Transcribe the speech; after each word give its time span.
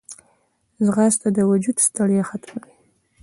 ځغاسته 0.85 1.27
د 1.37 1.39
وجود 1.51 1.77
ستړیا 1.87 2.23
ختموي 2.29 2.73